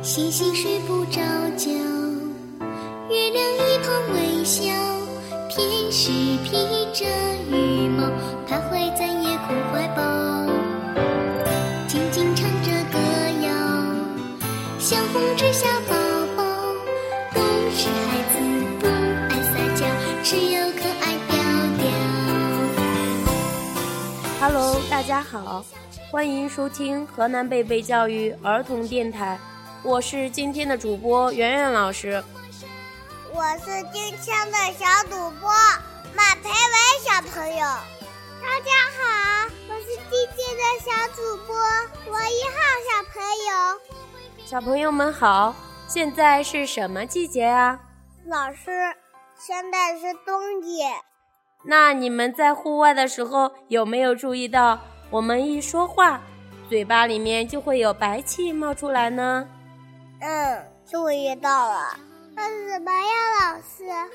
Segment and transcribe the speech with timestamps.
[0.00, 1.20] 星星睡不着
[1.56, 1.70] 觉，
[3.10, 4.62] 月亮一旁微笑，
[5.50, 6.10] 天使
[6.44, 6.52] 披
[6.94, 7.04] 着
[7.50, 8.04] 羽毛，
[8.46, 10.00] 徘徊在夜空怀抱，
[11.88, 12.98] 静静唱着歌
[13.42, 13.50] 谣，
[14.78, 15.94] 相逢之下抱
[16.36, 16.44] 抱，
[17.34, 17.40] 都
[17.72, 18.38] 是孩子
[18.78, 19.84] 不爱撒娇，
[20.22, 21.36] 只有可爱调
[21.76, 21.90] 调。
[24.40, 25.64] Hello，大家好，
[26.10, 29.38] 欢迎收听河南贝贝教育儿童电台，
[29.84, 32.22] 我是今天的主播圆圆老师。
[33.32, 35.48] 我是今天的小主播
[36.14, 36.52] 马培文
[37.04, 37.60] 小朋友。
[38.40, 41.56] 大家好，我是今天的小主播
[42.06, 44.44] 罗一浩小朋友。
[44.44, 45.54] 小朋友们好，
[45.86, 47.78] 现在是什么季节啊？
[48.26, 48.96] 老师，
[49.38, 50.80] 现在是冬季。
[51.64, 56.20] 那你们在户外的时候有没有注意到，我们一说话，
[56.68, 59.46] 嘴巴里面就会有白气冒出来呢？
[60.20, 61.96] 嗯，注意到了。
[62.34, 64.10] 那是什么呀，老师？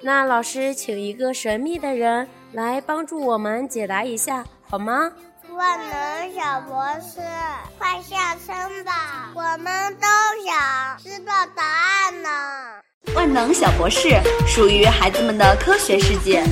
[0.00, 5.12] 那老师请一个神秘的人来帮助我们解答一下，好吗？
[5.50, 7.20] 万能小博士，
[7.78, 10.06] 快下声吧，我们都
[10.44, 12.28] 想知道答案呢。
[13.14, 14.10] 万能小博士
[14.46, 16.44] 属于孩子们的科学世界。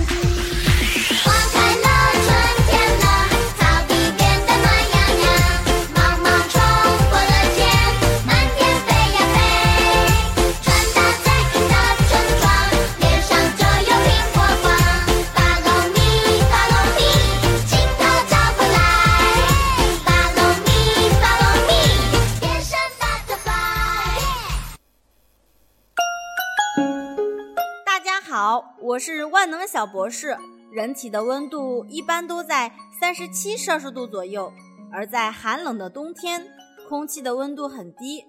[28.81, 30.37] 我是万能小博士。
[30.73, 34.53] 人体的温度一般都在三十七摄氏度左右，
[34.93, 36.47] 而在寒冷的冬天，
[36.89, 38.25] 空气的温度很低，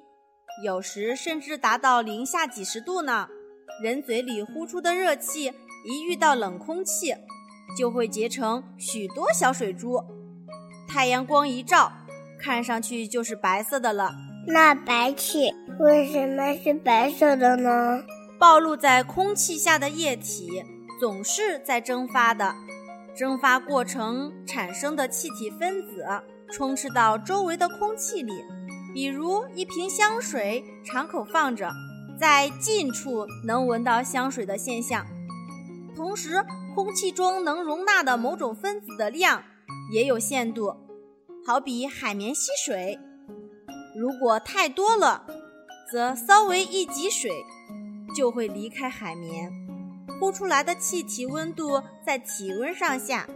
[0.63, 3.27] 有时甚至达到零下几十度呢。
[3.83, 5.51] 人嘴里呼出的热气
[5.85, 7.13] 一遇到冷空气，
[7.77, 10.01] 就会结成许多小水珠，
[10.87, 11.91] 太阳光一照，
[12.39, 14.13] 看上去就是白色的了。
[14.47, 18.01] 那白气为什么是白色的呢？
[18.39, 20.63] 暴露在空气下的液体
[20.99, 22.53] 总是在蒸发的，
[23.15, 26.05] 蒸发过程产生的气体分子
[26.51, 28.33] 充斥到周围的空气里，
[28.93, 31.71] 比如一瓶香水敞口放着，
[32.19, 35.05] 在近处能闻到香水的现象。
[35.95, 39.43] 同时，空气中能容纳的某种分子的量
[39.91, 40.75] 也有限度，
[41.45, 42.99] 好比海绵吸水，
[43.95, 45.25] 如果太多了，
[45.91, 47.31] 则稍微一挤水。
[48.15, 49.51] 就会离开海绵，
[50.19, 53.27] 呼出来的气体温度在体温上下，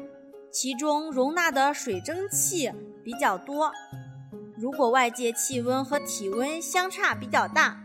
[0.52, 2.72] 其中容纳的水蒸气
[3.04, 3.72] 比较多。
[4.58, 7.78] 如果外界气温和体温相差比较大，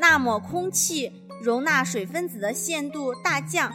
[0.00, 1.10] 那么空气
[1.42, 3.72] 容纳水分子的限度大降，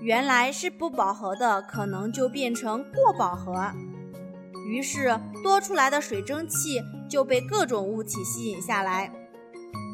[0.00, 3.72] 原来是不饱和的，可能就变成过饱和，
[4.66, 9.12] 于是多出来的水蒸气就被各种物体吸引下来。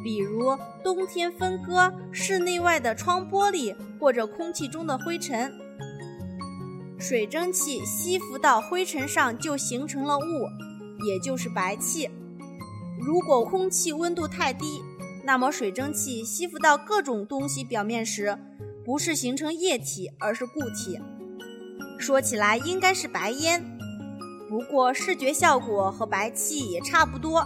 [0.02, 5.52] 比如冬天分割室内外的窗玻璃或者空气中的灰尘，
[6.98, 12.08] 水蒸气吸附到灰尘上就形成了雾，也就是白气。
[13.00, 14.82] 如果空气温度太低，
[15.24, 18.38] 那么水蒸气吸附到各种东西表面时，
[18.84, 20.98] 不是形成液体，而是固体。
[21.98, 23.64] 说起来应该是白烟，
[24.48, 27.44] 不过视觉效果和白气也差不多。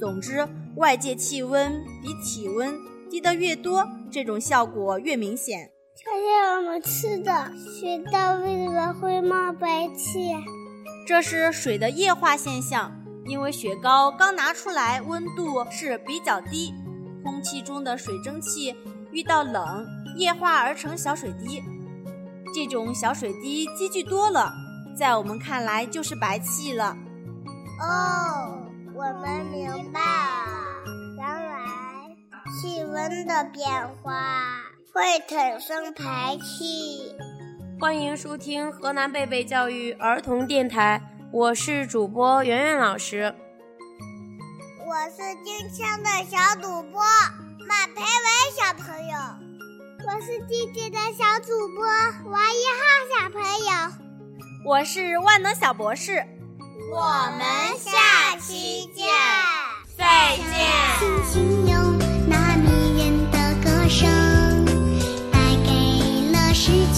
[0.00, 0.48] 总之。
[0.76, 2.74] 外界气温比体温
[3.08, 5.70] 低得越多，这种效果越明显。
[5.96, 10.34] 这是我们吃的雪糕为什么会冒白气？
[11.06, 12.92] 这是水的液化现象，
[13.26, 16.74] 因为雪糕刚拿出来，温度是比较低，
[17.22, 18.74] 空气中的水蒸气
[19.12, 19.86] 遇到冷，
[20.16, 21.62] 液化而成小水滴。
[22.52, 24.52] 这种小水滴积聚多了，
[24.98, 26.96] 在我们看来就是白气了。
[27.80, 28.58] 哦，
[28.94, 30.53] 我们明白了。
[32.94, 33.68] 温的变
[34.00, 34.62] 化
[34.92, 37.12] 会产生排气。
[37.80, 41.02] 欢迎收听河南贝贝教育儿童电台，
[41.32, 43.34] 我是主播圆圆老师。
[44.86, 47.02] 我是今天的小主播
[47.66, 48.06] 马培文
[48.56, 49.16] 小朋友。
[50.06, 51.84] 我是弟弟的小主播
[52.30, 54.04] 王一浩小朋友。
[54.64, 56.24] 我是万能小博士。
[56.92, 57.00] 我
[57.38, 59.08] 们下期见，
[59.98, 61.63] 再见。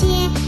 [0.07, 0.46] 街。